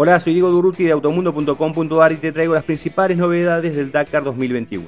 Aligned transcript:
Hola, 0.00 0.20
soy 0.20 0.32
Diego 0.32 0.48
Duruti 0.48 0.84
de 0.84 0.92
automundo.com.ar 0.92 2.12
y 2.12 2.18
te 2.18 2.30
traigo 2.30 2.54
las 2.54 2.62
principales 2.62 3.18
novedades 3.18 3.74
del 3.74 3.90
Dakar 3.90 4.22
2021. 4.22 4.86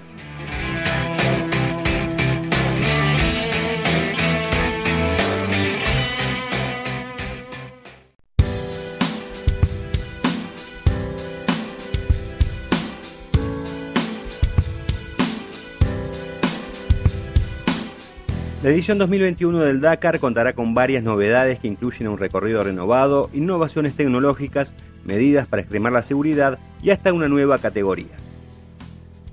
La 18.63 18.69
edición 18.69 18.99
2021 18.99 19.61
del 19.61 19.81
Dakar 19.81 20.21
contará 20.21 20.53
con 20.53 20.75
varias 20.75 21.03
novedades 21.03 21.59
que 21.59 21.67
incluyen 21.67 22.09
un 22.09 22.19
recorrido 22.19 22.63
renovado, 22.63 23.31
innovaciones 23.33 23.95
tecnológicas, 23.95 24.75
medidas 25.03 25.47
para 25.47 25.63
extremar 25.63 25.95
la 25.95 26.03
seguridad 26.03 26.59
y 26.83 26.91
hasta 26.91 27.15
una 27.15 27.27
nueva 27.27 27.57
categoría. 27.57 28.19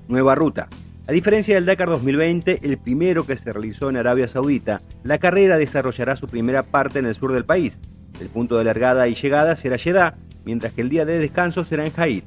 Nueva 0.08 0.34
ruta. 0.34 0.68
A 1.06 1.12
diferencia 1.12 1.56
del 1.56 1.66
Dakar 1.66 1.90
2020, 1.90 2.60
el 2.62 2.78
primero 2.78 3.26
que 3.26 3.36
se 3.36 3.52
realizó 3.52 3.90
en 3.90 3.98
Arabia 3.98 4.28
Saudita, 4.28 4.80
la 5.04 5.18
carrera 5.18 5.58
desarrollará 5.58 6.16
su 6.16 6.26
primera 6.26 6.62
parte 6.62 6.98
en 6.98 7.04
el 7.04 7.14
sur 7.14 7.34
del 7.34 7.44
país. 7.44 7.78
El 8.22 8.28
punto 8.28 8.56
de 8.56 8.64
largada 8.64 9.08
y 9.08 9.14
llegada 9.14 9.56
será 9.56 9.76
Jeddah, 9.76 10.16
mientras 10.46 10.72
que 10.72 10.80
el 10.80 10.88
día 10.88 11.04
de 11.04 11.18
descanso 11.18 11.64
será 11.64 11.84
en 11.84 11.92
Haid. 11.94 12.24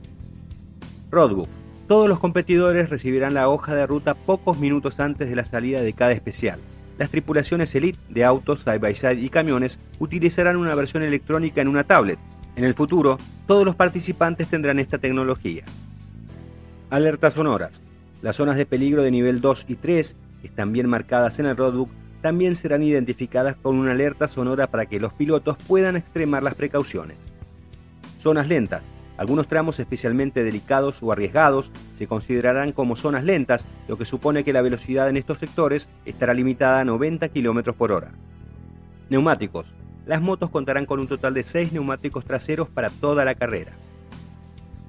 Roadbook. 1.10 1.50
Todos 1.88 2.08
los 2.08 2.20
competidores 2.20 2.92
recibirán 2.92 3.34
la 3.34 3.50
hoja 3.50 3.74
de 3.74 3.88
ruta 3.88 4.14
pocos 4.14 4.60
minutos 4.60 5.00
antes 5.00 5.28
de 5.28 5.36
la 5.36 5.46
salida 5.46 5.82
de 5.82 5.94
cada 5.94 6.12
especial. 6.12 6.60
Las 6.98 7.10
tripulaciones 7.10 7.74
Elite 7.74 7.98
de 8.10 8.26
autos, 8.26 8.62
side-by-side 8.62 9.22
y 9.22 9.30
camiones 9.30 9.80
utilizarán 10.00 10.58
una 10.58 10.76
versión 10.76 11.04
electrónica 11.04 11.62
en 11.62 11.68
una 11.68 11.84
tablet. 11.84 12.20
En 12.56 12.64
el 12.64 12.74
futuro, 12.74 13.18
todos 13.48 13.66
los 13.66 13.76
participantes 13.76 14.50
tendrán 14.50 14.80
esta 14.80 14.98
tecnología. 14.98 15.64
Alertas 16.90 17.34
sonoras. 17.34 17.82
Las 18.22 18.36
zonas 18.36 18.58
de 18.58 18.66
peligro 18.66 19.02
de 19.02 19.12
nivel 19.12 19.42
2 19.42 19.66
y 19.70 19.76
3, 19.76 20.16
que 20.42 20.48
están 20.48 20.72
bien 20.74 20.88
marcadas 20.88 21.40
en 21.40 21.48
el 21.48 21.58
roadbook, 21.58 21.90
también 22.22 22.56
serán 22.56 22.84
identificadas 22.84 23.56
con 23.56 23.78
una 23.78 23.92
alerta 23.92 24.28
sonora 24.28 24.68
para 24.68 24.86
que 24.86 25.00
los 25.00 25.14
pilotos 25.14 25.58
puedan 25.68 25.96
extremar 25.96 26.44
las 26.44 26.56
precauciones. 26.56 27.18
Zonas 28.20 28.48
lentas. 28.48 28.84
Algunos 29.18 29.48
tramos 29.48 29.80
especialmente 29.80 30.44
delicados 30.44 31.02
o 31.02 31.12
arriesgados 31.12 31.72
se 32.02 32.08
considerarán 32.08 32.72
como 32.72 32.96
zonas 32.96 33.24
lentas, 33.24 33.64
lo 33.88 33.96
que 33.96 34.06
supone 34.06 34.44
que 34.44 34.54
la 34.54 34.64
velocidad 34.64 35.08
en 35.08 35.18
estos 35.18 35.38
sectores 35.38 35.88
estará 36.04 36.34
limitada 36.34 36.80
a 36.80 36.84
90 36.84 37.30
km 37.30 37.76
por 37.76 37.92
hora. 37.92 38.10
Neumáticos. 39.12 39.72
Las 40.08 40.20
motos 40.20 40.50
contarán 40.50 40.88
con 40.88 41.00
un 41.00 41.08
total 41.08 41.36
de 41.36 41.44
6 41.44 41.74
neumáticos 41.74 42.26
traseros 42.26 42.70
para 42.70 42.90
toda 42.90 43.24
la 43.24 43.36
carrera. 43.36 43.74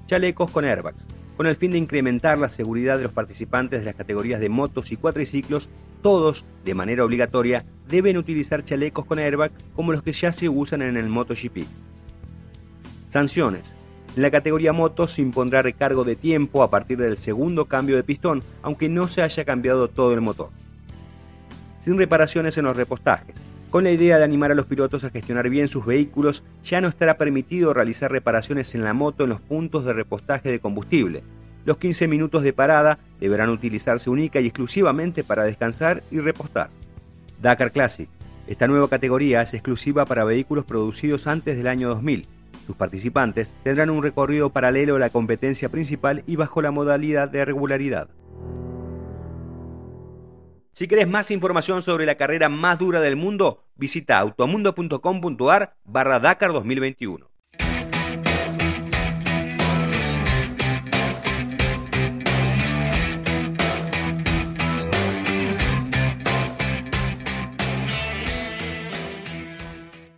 Chalecos 0.07 0.49
con 0.49 0.65
airbags. 0.65 1.05
Con 1.37 1.45
el 1.45 1.55
fin 1.55 1.69
de 1.69 1.77
incrementar 1.77 2.39
la 2.39 2.49
seguridad 2.49 2.97
de 2.97 3.03
los 3.03 3.11
participantes 3.11 3.81
de 3.81 3.85
las 3.85 3.95
categorías 3.95 4.39
de 4.39 4.49
motos 4.49 4.91
y 4.91 4.97
cuatriciclos, 4.97 5.69
todos, 6.01 6.45
de 6.65 6.73
manera 6.73 7.05
obligatoria, 7.05 7.63
deben 7.87 8.17
utilizar 8.17 8.65
chalecos 8.65 9.05
con 9.05 9.19
airbag 9.19 9.51
como 9.75 9.91
los 9.91 10.01
que 10.01 10.13
ya 10.13 10.31
se 10.31 10.49
usan 10.49 10.81
en 10.81 10.97
el 10.97 11.09
MotoGP. 11.09 11.67
Sanciones. 13.07 13.75
En 14.15 14.21
la 14.21 14.29
categoría 14.29 14.73
motos 14.73 15.13
se 15.13 15.23
impondrá 15.23 15.63
recargo 15.63 16.03
de 16.03 16.15
tiempo 16.15 16.61
a 16.61 16.69
partir 16.69 16.99
del 16.99 17.17
segundo 17.17 17.65
cambio 17.65 17.95
de 17.95 18.03
pistón, 18.03 18.43
aunque 18.61 18.87
no 18.87 19.07
se 19.07 19.23
haya 19.23 19.43
cambiado 19.43 19.87
todo 19.87 20.13
el 20.13 20.21
motor. 20.21 20.49
Sin 21.79 21.97
reparaciones 21.97 22.55
en 22.59 22.65
los 22.65 22.77
repostajes. 22.77 23.35
Con 23.71 23.83
la 23.83 23.91
idea 23.91 24.19
de 24.19 24.23
animar 24.23 24.51
a 24.51 24.55
los 24.55 24.67
pilotos 24.67 25.03
a 25.03 25.09
gestionar 25.09 25.49
bien 25.49 25.67
sus 25.67 25.83
vehículos, 25.83 26.43
ya 26.63 26.79
no 26.79 26.89
estará 26.89 27.17
permitido 27.17 27.73
realizar 27.73 28.11
reparaciones 28.11 28.75
en 28.75 28.83
la 28.83 28.93
moto 28.93 29.23
en 29.23 29.31
los 29.31 29.41
puntos 29.41 29.83
de 29.83 29.93
repostaje 29.93 30.51
de 30.51 30.59
combustible. 30.59 31.23
Los 31.65 31.77
15 31.77 32.07
minutos 32.07 32.43
de 32.43 32.53
parada 32.53 32.99
deberán 33.19 33.49
utilizarse 33.49 34.11
única 34.11 34.39
y 34.41 34.45
exclusivamente 34.45 35.23
para 35.23 35.43
descansar 35.43 36.03
y 36.11 36.19
repostar. 36.19 36.69
Dakar 37.41 37.71
Classic. 37.71 38.09
Esta 38.45 38.67
nueva 38.67 38.89
categoría 38.89 39.41
es 39.41 39.55
exclusiva 39.55 40.05
para 40.05 40.23
vehículos 40.23 40.65
producidos 40.65 41.25
antes 41.25 41.57
del 41.57 41.65
año 41.65 41.89
2000 41.89 42.27
sus 42.65 42.75
participantes 42.75 43.51
tendrán 43.63 43.89
un 43.89 44.01
recorrido 44.01 44.49
paralelo 44.49 44.95
a 44.95 44.99
la 44.99 45.09
competencia 45.09 45.69
principal 45.69 46.23
y 46.27 46.35
bajo 46.35 46.61
la 46.61 46.71
modalidad 46.71 47.29
de 47.29 47.45
regularidad. 47.45 48.09
Si 50.71 50.87
querés 50.87 51.07
más 51.07 51.29
información 51.29 51.83
sobre 51.83 52.07
la 52.07 52.15
carrera 52.15 52.49
más 52.49 52.79
dura 52.79 52.99
del 52.99 53.15
mundo, 53.15 53.63
visita 53.75 54.17
automundo.com.ar 54.17 55.75
barra 55.85 56.19
Dakar 56.19 56.51
2021. 56.51 57.32